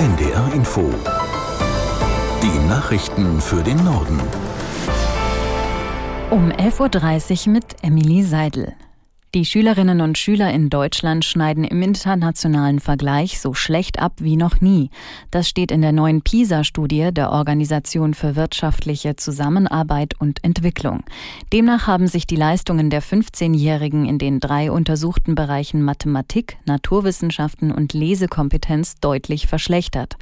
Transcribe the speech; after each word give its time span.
NDR 0.00 0.54
Info. 0.54 0.90
Die 2.42 2.68
Nachrichten 2.70 3.38
für 3.38 3.62
den 3.62 3.84
Norden. 3.84 4.18
Um 6.30 6.50
11.30 6.50 7.48
Uhr 7.48 7.52
mit 7.52 7.64
Emily 7.82 8.22
Seidel. 8.22 8.72
Die 9.32 9.44
Schülerinnen 9.44 10.00
und 10.00 10.18
Schüler 10.18 10.52
in 10.52 10.70
Deutschland 10.70 11.24
schneiden 11.24 11.62
im 11.62 11.82
internationalen 11.82 12.80
Vergleich 12.80 13.38
so 13.38 13.54
schlecht 13.54 14.00
ab 14.00 14.14
wie 14.18 14.34
noch 14.34 14.60
nie. 14.60 14.90
Das 15.30 15.48
steht 15.48 15.70
in 15.70 15.82
der 15.82 15.92
neuen 15.92 16.22
PISA-Studie 16.22 17.10
der 17.12 17.30
Organisation 17.30 18.14
für 18.14 18.34
wirtschaftliche 18.34 19.14
Zusammenarbeit 19.14 20.14
und 20.18 20.42
Entwicklung. 20.42 21.04
Demnach 21.52 21.86
haben 21.86 22.08
sich 22.08 22.26
die 22.26 22.34
Leistungen 22.34 22.90
der 22.90 23.04
15-Jährigen 23.04 24.04
in 24.04 24.18
den 24.18 24.40
drei 24.40 24.72
untersuchten 24.72 25.36
Bereichen 25.36 25.84
Mathematik, 25.84 26.56
Naturwissenschaften 26.66 27.70
und 27.70 27.92
Lesekompetenz 27.92 28.96
deutlich 28.98 29.46
verschlechtert. 29.46 30.16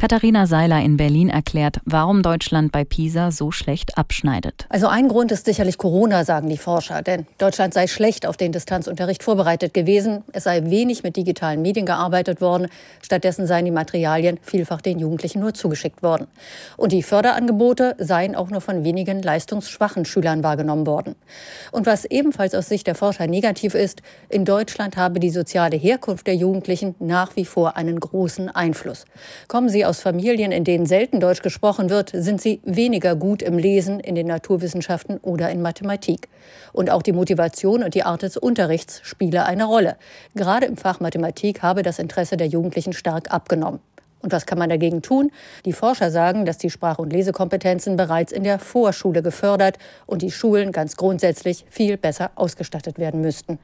Katharina 0.00 0.46
Seiler 0.46 0.80
in 0.80 0.96
Berlin 0.96 1.28
erklärt, 1.28 1.76
warum 1.84 2.22
Deutschland 2.22 2.72
bei 2.72 2.84
PISA 2.84 3.30
so 3.32 3.50
schlecht 3.50 3.98
abschneidet. 3.98 4.64
Also 4.70 4.86
ein 4.86 5.08
Grund 5.08 5.30
ist 5.30 5.44
sicherlich 5.44 5.76
Corona, 5.76 6.24
sagen 6.24 6.48
die 6.48 6.56
Forscher. 6.56 7.02
Denn 7.02 7.26
Deutschland 7.36 7.74
sei 7.74 7.86
schlecht 7.86 8.24
auf 8.24 8.38
den 8.38 8.50
Distanzunterricht 8.50 9.22
vorbereitet 9.22 9.74
gewesen. 9.74 10.24
Es 10.32 10.44
sei 10.44 10.70
wenig 10.70 11.02
mit 11.02 11.16
digitalen 11.16 11.60
Medien 11.60 11.84
gearbeitet 11.84 12.40
worden. 12.40 12.68
Stattdessen 13.02 13.46
seien 13.46 13.66
die 13.66 13.70
Materialien 13.72 14.38
vielfach 14.40 14.80
den 14.80 14.98
Jugendlichen 15.00 15.40
nur 15.40 15.52
zugeschickt 15.52 16.02
worden. 16.02 16.28
Und 16.78 16.92
die 16.92 17.02
Förderangebote 17.02 17.94
seien 17.98 18.34
auch 18.34 18.48
nur 18.48 18.62
von 18.62 18.84
wenigen 18.84 19.20
leistungsschwachen 19.20 20.06
Schülern 20.06 20.42
wahrgenommen 20.42 20.86
worden. 20.86 21.14
Und 21.72 21.84
was 21.84 22.06
ebenfalls 22.06 22.54
aus 22.54 22.70
Sicht 22.70 22.86
der 22.86 22.94
Forscher 22.94 23.26
negativ 23.26 23.74
ist, 23.74 24.00
in 24.30 24.46
Deutschland 24.46 24.96
habe 24.96 25.20
die 25.20 25.28
soziale 25.28 25.76
Herkunft 25.76 26.26
der 26.26 26.36
Jugendlichen 26.36 26.94
nach 27.00 27.36
wie 27.36 27.44
vor 27.44 27.76
einen 27.76 28.00
großen 28.00 28.48
Einfluss. 28.48 29.04
Kommen 29.46 29.68
sie 29.68 29.84
aus 29.84 29.89
Familien, 29.98 30.52
in 30.52 30.62
denen 30.62 30.86
selten 30.86 31.18
Deutsch 31.18 31.42
gesprochen 31.42 31.90
wird, 31.90 32.12
sind 32.14 32.40
sie 32.40 32.60
weniger 32.62 33.16
gut 33.16 33.42
im 33.42 33.58
Lesen, 33.58 33.98
in 33.98 34.14
den 34.14 34.28
Naturwissenschaften 34.28 35.16
oder 35.18 35.50
in 35.50 35.60
Mathematik. 35.60 36.28
Und 36.72 36.90
auch 36.90 37.02
die 37.02 37.10
Motivation 37.10 37.82
und 37.82 37.96
die 37.96 38.04
Art 38.04 38.22
des 38.22 38.36
Unterrichts 38.36 39.00
spiele 39.02 39.46
eine 39.46 39.64
Rolle. 39.64 39.96
Gerade 40.36 40.66
im 40.66 40.76
Fach 40.76 41.00
Mathematik 41.00 41.62
habe 41.62 41.82
das 41.82 41.98
Interesse 41.98 42.36
der 42.36 42.46
Jugendlichen 42.46 42.92
stark 42.92 43.32
abgenommen. 43.32 43.80
Und 44.22 44.30
was 44.30 44.46
kann 44.46 44.58
man 44.58 44.68
dagegen 44.68 45.02
tun? 45.02 45.32
Die 45.64 45.72
Forscher 45.72 46.12
sagen, 46.12 46.44
dass 46.44 46.58
die 46.58 46.70
Sprach- 46.70 46.98
und 46.98 47.12
Lesekompetenzen 47.12 47.96
bereits 47.96 48.30
in 48.30 48.44
der 48.44 48.58
Vorschule 48.58 49.22
gefördert 49.22 49.78
und 50.06 50.22
die 50.22 50.30
Schulen 50.30 50.72
ganz 50.72 50.96
grundsätzlich 50.96 51.64
viel 51.68 51.96
besser 51.96 52.30
ausgestattet 52.36 52.98
werden 52.98 53.20
müssten. 53.22 53.58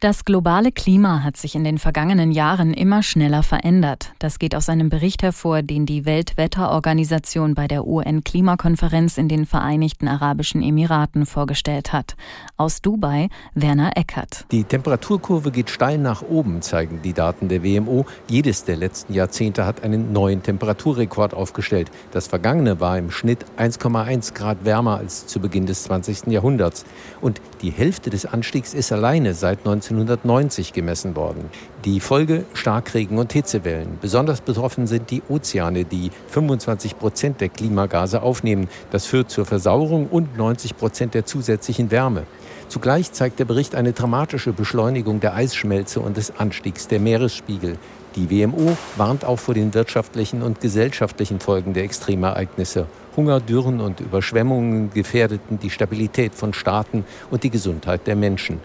Das 0.00 0.24
globale 0.24 0.72
Klima 0.72 1.22
hat 1.22 1.36
sich 1.36 1.54
in 1.54 1.62
den 1.62 1.76
vergangenen 1.76 2.32
Jahren 2.32 2.72
immer 2.72 3.02
schneller 3.02 3.42
verändert. 3.42 4.14
Das 4.18 4.38
geht 4.38 4.54
aus 4.54 4.70
einem 4.70 4.88
Bericht 4.88 5.22
hervor, 5.22 5.60
den 5.60 5.84
die 5.84 6.06
Weltwetterorganisation 6.06 7.54
bei 7.54 7.68
der 7.68 7.86
UN-Klimakonferenz 7.86 9.18
in 9.18 9.28
den 9.28 9.44
Vereinigten 9.44 10.08
Arabischen 10.08 10.62
Emiraten 10.62 11.26
vorgestellt 11.26 11.92
hat. 11.92 12.16
Aus 12.56 12.80
Dubai 12.80 13.28
Werner 13.52 13.90
Eckert. 13.94 14.46
Die 14.50 14.64
Temperaturkurve 14.64 15.50
geht 15.50 15.68
steil 15.68 15.98
nach 15.98 16.22
oben, 16.22 16.62
zeigen 16.62 17.02
die 17.02 17.12
Daten 17.12 17.48
der 17.48 17.62
WMO. 17.62 18.06
Jedes 18.26 18.64
der 18.64 18.76
letzten 18.76 19.12
Jahrzehnte 19.12 19.66
hat 19.66 19.84
einen 19.84 20.14
neuen 20.14 20.42
Temperaturrekord 20.42 21.34
aufgestellt. 21.34 21.90
Das 22.12 22.26
vergangene 22.26 22.80
war 22.80 22.96
im 22.96 23.10
Schnitt 23.10 23.44
1,1 23.58 24.32
Grad 24.32 24.64
wärmer 24.64 24.96
als 24.96 25.26
zu 25.26 25.40
Beginn 25.40 25.66
des 25.66 25.82
20. 25.82 26.28
Jahrhunderts. 26.28 26.86
Und 27.20 27.42
die 27.60 27.70
Hälfte 27.70 28.08
des 28.08 28.24
Anstiegs 28.24 28.72
ist 28.72 28.92
alleine 28.92 29.34
seit 29.34 29.66
19 29.66 29.89
1990 29.90 30.72
gemessen 30.72 31.16
worden. 31.16 31.50
Die 31.84 32.00
Folge 32.00 32.44
Starkregen 32.54 33.18
und 33.18 33.32
Hitzewellen. 33.32 33.98
Besonders 34.00 34.40
betroffen 34.40 34.86
sind 34.86 35.10
die 35.10 35.22
Ozeane, 35.28 35.84
die 35.84 36.10
25 36.28 36.98
Prozent 36.98 37.40
der 37.40 37.48
Klimagase 37.48 38.22
aufnehmen. 38.22 38.68
Das 38.90 39.06
führt 39.06 39.30
zur 39.30 39.46
Versauerung 39.46 40.06
und 40.08 40.36
90 40.36 40.76
Prozent 40.76 41.14
der 41.14 41.24
zusätzlichen 41.24 41.90
Wärme. 41.90 42.24
Zugleich 42.68 43.10
zeigt 43.12 43.40
der 43.40 43.46
Bericht 43.46 43.74
eine 43.74 43.92
dramatische 43.92 44.52
Beschleunigung 44.52 45.18
der 45.18 45.34
Eisschmelze 45.34 45.98
und 46.00 46.16
des 46.16 46.38
Anstiegs 46.38 46.86
der 46.86 47.00
Meeresspiegel. 47.00 47.76
Die 48.16 48.30
WMO 48.30 48.76
warnt 48.96 49.24
auch 49.24 49.38
vor 49.38 49.54
den 49.54 49.74
wirtschaftlichen 49.74 50.42
und 50.42 50.60
gesellschaftlichen 50.60 51.40
Folgen 51.40 51.74
der 51.74 51.84
Extremereignisse. 51.84 52.86
Hunger, 53.16 53.40
Dürren 53.40 53.80
und 53.80 54.00
Überschwemmungen 54.00 54.90
gefährdeten 54.90 55.58
die 55.58 55.70
Stabilität 55.70 56.34
von 56.34 56.52
Staaten 56.52 57.04
und 57.30 57.42
die 57.42 57.50
Gesundheit 57.50 58.06
der 58.06 58.16
Menschen. 58.16 58.60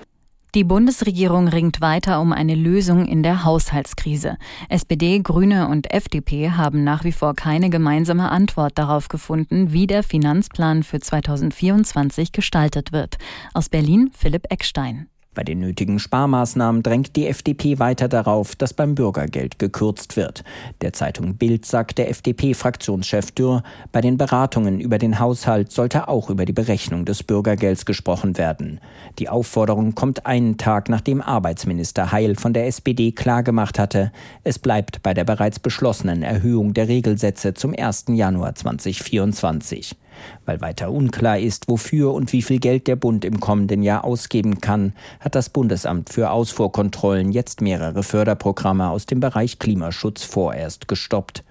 Die 0.55 0.63
Bundesregierung 0.63 1.49
ringt 1.49 1.81
weiter 1.81 2.21
um 2.21 2.31
eine 2.31 2.55
Lösung 2.55 3.05
in 3.07 3.23
der 3.23 3.43
Haushaltskrise. 3.43 4.37
SPD, 4.69 5.19
Grüne 5.19 5.67
und 5.67 5.91
FDP 5.91 6.51
haben 6.51 6.85
nach 6.85 7.03
wie 7.03 7.11
vor 7.11 7.35
keine 7.35 7.69
gemeinsame 7.69 8.31
Antwort 8.31 8.77
darauf 8.77 9.09
gefunden, 9.09 9.73
wie 9.73 9.85
der 9.85 10.01
Finanzplan 10.01 10.83
für 10.83 11.01
2024 11.01 12.31
gestaltet 12.31 12.93
wird. 12.93 13.17
Aus 13.53 13.67
Berlin 13.67 14.11
Philipp 14.13 14.45
Eckstein. 14.49 15.09
Bei 15.35 15.43
den 15.43 15.59
nötigen 15.59 15.99
Sparmaßnahmen 15.99 16.81
drängt 16.81 17.15
die 17.17 17.27
FDP 17.27 17.77
weiter 17.77 18.07
darauf, 18.07 18.55
dass 18.55 18.73
beim 18.73 18.95
Bürgergeld 18.95 19.59
gekürzt 19.59 20.15
wird. 20.15 20.45
Der 20.81 20.93
Zeitung 20.93 21.35
Bild 21.35 21.65
sagt 21.65 21.97
der 21.97 22.09
FDP-Fraktionschef 22.09 23.31
Dürr, 23.31 23.61
bei 23.91 23.99
den 23.99 24.17
Beratungen 24.17 24.79
über 24.79 24.97
den 24.97 25.19
Haushalt 25.19 25.73
sollte 25.73 26.07
auch 26.07 26.29
über 26.29 26.45
die 26.45 26.53
Berechnung 26.53 27.03
des 27.03 27.21
Bürgergelds 27.21 27.85
gesprochen 27.85 28.37
werden. 28.37 28.79
Die 29.19 29.27
Aufforderung 29.27 29.93
kommt 29.93 30.25
einen 30.25 30.57
Tag, 30.57 30.87
nachdem 30.87 31.21
Arbeitsminister 31.21 32.13
Heil 32.13 32.35
von 32.35 32.53
der 32.53 32.67
SPD 32.67 33.11
klargemacht 33.11 33.77
hatte, 33.77 34.13
es 34.45 34.57
bleibt 34.57 35.03
bei 35.03 35.13
der 35.13 35.25
bereits 35.25 35.59
beschlossenen 35.59 36.23
Erhöhung 36.23 36.73
der 36.73 36.87
Regelsätze 36.87 37.53
zum 37.53 37.75
1. 37.77 38.05
Januar 38.07 38.55
2024. 38.55 39.97
Weil 40.45 40.61
weiter 40.61 40.91
unklar 40.91 41.39
ist, 41.39 41.67
wofür 41.67 42.13
und 42.13 42.31
wie 42.33 42.41
viel 42.41 42.59
Geld 42.59 42.87
der 42.87 42.95
Bund 42.95 43.25
im 43.25 43.39
kommenden 43.39 43.83
Jahr 43.83 44.03
ausgeben 44.03 44.61
kann, 44.61 44.93
hat 45.19 45.35
das 45.35 45.49
Bundesamt 45.49 46.09
für 46.09 46.31
Ausfuhrkontrollen 46.31 47.31
jetzt 47.31 47.61
mehrere 47.61 48.03
Förderprogramme 48.03 48.89
aus 48.89 49.05
dem 49.05 49.19
Bereich 49.19 49.59
Klimaschutz 49.59 50.23
vorerst 50.23 50.87
gestoppt. 50.87 51.43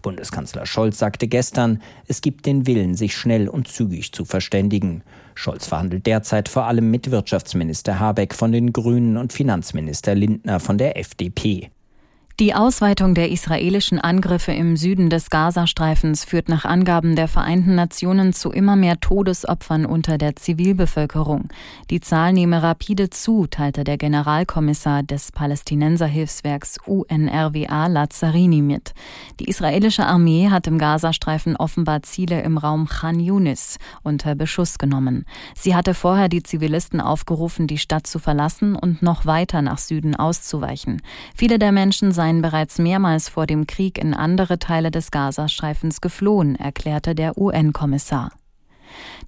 Bundeskanzler 0.00 0.66
Scholz 0.66 0.98
sagte 0.98 1.26
gestern, 1.26 1.82
es 2.06 2.20
gibt 2.20 2.46
den 2.46 2.66
Willen, 2.66 2.94
sich 2.94 3.16
schnell 3.16 3.48
und 3.48 3.68
zügig 3.68 4.12
zu 4.12 4.24
verständigen. 4.24 5.02
Scholz 5.34 5.66
verhandelt 5.66 6.06
derzeit 6.06 6.48
vor 6.48 6.66
allem 6.66 6.90
mit 6.90 7.10
Wirtschaftsminister 7.10 7.98
Habeck 7.98 8.34
von 8.34 8.52
den 8.52 8.72
Grünen 8.72 9.16
und 9.16 9.32
Finanzminister 9.32 10.14
Lindner 10.14 10.60
von 10.60 10.78
der 10.78 10.96
FDP. 10.98 11.71
Die 12.42 12.54
Ausweitung 12.54 13.14
der 13.14 13.30
israelischen 13.30 14.00
Angriffe 14.00 14.50
im 14.50 14.76
Süden 14.76 15.10
des 15.10 15.30
Gazastreifens 15.30 16.24
führt 16.24 16.48
nach 16.48 16.64
Angaben 16.64 17.14
der 17.14 17.28
Vereinten 17.28 17.76
Nationen 17.76 18.32
zu 18.32 18.50
immer 18.50 18.74
mehr 18.74 18.98
Todesopfern 18.98 19.86
unter 19.86 20.18
der 20.18 20.34
Zivilbevölkerung. 20.34 21.50
Die 21.88 22.00
Zahl 22.00 22.32
nehme 22.32 22.60
rapide 22.60 23.10
zu, 23.10 23.46
teilte 23.46 23.84
der 23.84 23.96
Generalkommissar 23.96 25.04
des 25.04 25.30
Palästinenserhilfswerks 25.30 26.78
UNRWA 26.84 27.86
Lazzarini 27.86 28.60
mit. 28.60 28.92
Die 29.38 29.48
israelische 29.48 30.04
Armee 30.04 30.50
hat 30.50 30.66
im 30.66 30.78
Gazastreifen 30.78 31.54
offenbar 31.54 32.02
Ziele 32.02 32.42
im 32.42 32.58
Raum 32.58 32.88
Khan 32.88 33.20
Yunis 33.20 33.78
unter 34.02 34.34
Beschuss 34.34 34.78
genommen. 34.78 35.26
Sie 35.54 35.76
hatte 35.76 35.94
vorher 35.94 36.28
die 36.28 36.42
Zivilisten 36.42 37.00
aufgerufen, 37.00 37.68
die 37.68 37.78
Stadt 37.78 38.08
zu 38.08 38.18
verlassen 38.18 38.74
und 38.74 39.00
noch 39.00 39.26
weiter 39.26 39.62
nach 39.62 39.78
Süden 39.78 40.16
auszuweichen. 40.16 41.02
Viele 41.36 41.60
der 41.60 41.70
Menschen 41.70 42.10
seien 42.10 42.31
bereits 42.40 42.78
mehrmals 42.78 43.28
vor 43.28 43.46
dem 43.46 43.66
Krieg 43.66 43.98
in 43.98 44.14
andere 44.14 44.58
Teile 44.58 44.90
des 44.90 45.10
Gazastreifens 45.10 46.00
geflohen, 46.00 46.56
erklärte 46.56 47.14
der 47.14 47.36
UN-Kommissar. 47.36 48.30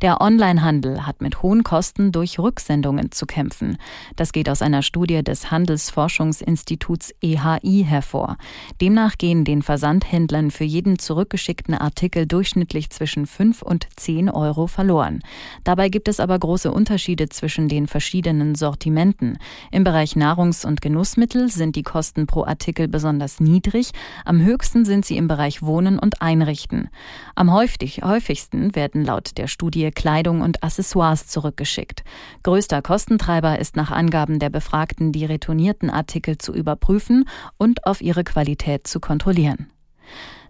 Der 0.02 0.20
Onlinehandel 0.20 1.06
hat 1.06 1.20
mit 1.20 1.42
hohen 1.42 1.62
Kosten 1.62 2.12
durch 2.12 2.38
Rücksendungen 2.38 3.12
zu 3.12 3.26
kämpfen. 3.26 3.78
Das 4.16 4.32
geht 4.32 4.48
aus 4.48 4.62
einer 4.62 4.82
Studie 4.82 5.22
des 5.22 5.50
Handelsforschungsinstituts 5.50 7.14
EHI 7.20 7.84
hervor. 7.86 8.36
Demnach 8.80 9.18
gehen 9.18 9.44
den 9.44 9.62
Versandhändlern 9.62 10.50
für 10.50 10.64
jeden 10.64 10.98
zurückgeschickten 10.98 11.74
Artikel 11.74 12.26
durchschnittlich 12.26 12.90
zwischen 12.90 13.26
5 13.26 13.62
und 13.62 13.86
10 13.96 14.30
Euro 14.30 14.66
verloren. 14.66 15.20
Dabei 15.64 15.88
gibt 15.88 16.08
es 16.08 16.20
aber 16.20 16.38
große 16.38 16.70
Unterschiede 16.70 17.28
zwischen 17.28 17.68
den 17.68 17.86
verschiedenen 17.86 18.54
Sortimenten. 18.54 19.38
Im 19.70 19.84
Bereich 19.84 20.16
Nahrungs- 20.16 20.66
und 20.66 20.80
Genussmittel 20.80 21.48
sind 21.48 21.76
die 21.76 21.82
Kosten 21.82 22.26
pro 22.26 22.44
Artikel 22.44 22.88
besonders 22.88 23.40
niedrig, 23.40 23.92
am 24.24 24.42
höchsten 24.42 24.84
sind 24.84 25.04
sie 25.04 25.16
im 25.16 25.28
Bereich 25.28 25.62
Wohnen 25.62 25.98
und 25.98 26.22
Einrichten. 26.22 26.88
Am 27.34 27.52
häufigsten 27.52 28.74
werden 28.74 29.04
laut 29.04 29.36
der 29.36 29.48
Studie 29.54 29.92
Kleidung 29.92 30.40
und 30.40 30.64
Accessoires 30.64 31.28
zurückgeschickt. 31.28 32.02
Größter 32.42 32.82
Kostentreiber 32.82 33.60
ist 33.60 33.76
nach 33.76 33.92
Angaben 33.92 34.40
der 34.40 34.50
Befragten, 34.50 35.12
die 35.12 35.24
retournierten 35.24 35.90
Artikel 35.90 36.38
zu 36.38 36.52
überprüfen 36.52 37.28
und 37.56 37.86
auf 37.86 38.00
ihre 38.00 38.24
Qualität 38.24 38.88
zu 38.88 38.98
kontrollieren. 38.98 39.70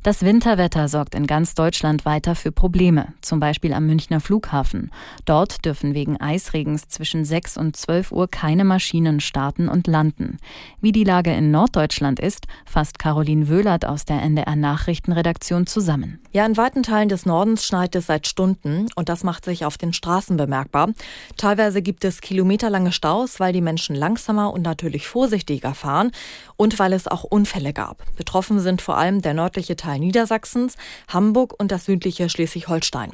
Das 0.04 0.22
Winterwetter 0.22 0.86
sorgt 0.88 1.14
in 1.14 1.26
ganz 1.26 1.54
Deutschland 1.54 2.04
weiter 2.04 2.34
für 2.34 2.52
Probleme, 2.52 3.14
zum 3.22 3.40
Beispiel 3.40 3.72
am 3.72 3.86
Münchner 3.86 4.20
Flughafen. 4.20 4.90
Dort 5.24 5.64
dürfen 5.64 5.94
wegen 5.94 6.20
Eisregens 6.20 6.88
zwischen 6.88 7.24
6 7.24 7.56
und 7.56 7.74
12 7.74 8.12
Uhr 8.12 8.28
keine 8.28 8.66
Maschinen 8.66 9.20
starten 9.20 9.66
und 9.66 9.86
landen. 9.86 10.36
Wie 10.82 10.92
die 10.92 11.04
Lage 11.04 11.32
in 11.32 11.50
Norddeutschland 11.50 12.20
ist, 12.20 12.48
fasst 12.66 12.98
Caroline 12.98 13.48
Wöhlert 13.48 13.86
aus 13.86 14.04
der 14.04 14.20
NDR 14.20 14.56
Nachrichtenredaktion 14.56 15.66
zusammen. 15.66 16.20
Ja, 16.32 16.44
in 16.44 16.58
weiten 16.58 16.82
Teilen 16.82 17.08
des 17.08 17.24
Nordens 17.24 17.64
schneit 17.64 17.94
es 17.94 18.04
seit 18.04 18.26
Stunden 18.26 18.88
und 18.96 19.08
das 19.08 19.24
macht 19.24 19.46
sich 19.46 19.64
auf 19.64 19.78
den 19.78 19.94
Straßen 19.94 20.36
bemerkbar. 20.36 20.90
Teilweise 21.38 21.80
gibt 21.80 22.04
es 22.04 22.20
kilometerlange 22.20 22.92
Staus, 22.92 23.40
weil 23.40 23.54
die 23.54 23.62
Menschen 23.62 23.96
langsamer 23.96 24.52
und 24.52 24.60
natürlich 24.60 25.08
vorsichtiger 25.08 25.72
fahren 25.72 26.10
und 26.56 26.78
weil 26.78 26.92
es 26.92 27.08
auch 27.08 27.24
Unfälle 27.24 27.72
gab. 27.72 28.04
Betroffen 28.16 28.60
sind 28.60 28.82
vor 28.82 28.98
allem 28.98 29.22
der 29.22 29.32
nördliche 29.32 29.76
Teil 29.94 30.00
Niedersachsens, 30.00 30.76
Hamburg 31.08 31.54
und 31.58 31.70
das 31.70 31.84
südliche 31.84 32.28
Schleswig-Holstein. 32.28 33.10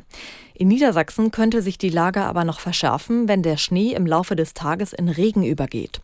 In 0.54 0.68
Niedersachsen 0.68 1.30
könnte 1.30 1.62
sich 1.62 1.78
die 1.78 1.90
Lage 1.90 2.22
aber 2.22 2.44
noch 2.44 2.60
verschärfen, 2.60 3.28
wenn 3.28 3.42
der 3.42 3.56
Schnee 3.56 3.92
im 3.92 4.06
Laufe 4.06 4.36
des 4.36 4.54
Tages 4.54 4.92
in 4.92 5.08
Regen 5.08 5.42
übergeht. 5.42 6.00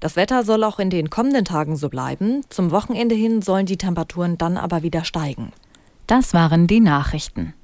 Das 0.00 0.16
Wetter 0.16 0.44
soll 0.44 0.64
auch 0.64 0.78
in 0.78 0.90
den 0.90 1.10
kommenden 1.10 1.44
Tagen 1.44 1.76
so 1.76 1.88
bleiben. 1.88 2.42
Zum 2.50 2.70
Wochenende 2.70 3.14
hin 3.14 3.42
sollen 3.42 3.66
die 3.66 3.78
Temperaturen 3.78 4.38
dann 4.38 4.56
aber 4.56 4.82
wieder 4.82 5.04
steigen. 5.04 5.52
Das 6.06 6.34
waren 6.34 6.66
die 6.66 6.80
Nachrichten. 6.80 7.54